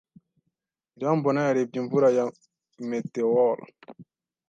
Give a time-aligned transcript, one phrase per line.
[0.97, 2.25] Irambona yarebye imvura ya
[2.89, 3.57] meteor.